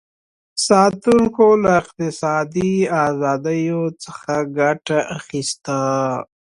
ساتونکو 0.67 1.45
له 1.63 1.71
اقتصادي 1.81 2.73
ازادیو 3.05 3.81
څخه 4.03 4.33
ګټه 4.59 4.99
اخیسته. 5.17 5.79